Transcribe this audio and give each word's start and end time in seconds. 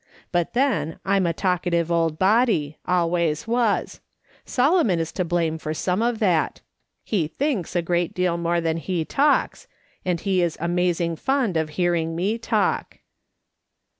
But 0.31 0.53
then 0.53 0.97
I'm 1.05 1.27
a 1.27 1.31
talkative 1.31 1.91
old 1.91 2.17
body, 2.17 2.79
always 2.87 3.47
was; 3.47 4.01
Solomon 4.45 4.99
is 4.99 5.11
to 5.11 5.23
blame 5.23 5.59
for 5.59 5.75
some 5.75 6.01
of 6.01 6.17
that: 6.17 6.61
he 7.03 7.27
thinks 7.27 7.75
a 7.75 7.83
good 7.83 8.15
deal 8.15 8.35
more 8.35 8.59
than 8.61 8.77
he 8.77 9.05
talks, 9.05 9.67
and 10.03 10.19
he 10.19 10.41
is 10.41 10.57
amazing 10.59 11.17
fond 11.17 11.55
of 11.55 11.69
hearing 11.77 12.15
me 12.15 12.39
talk." 12.39 12.97